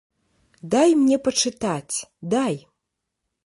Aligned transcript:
Дай 0.75 0.89
мне 1.03 1.17
пачытаць, 1.27 1.97
дай! 2.35 2.55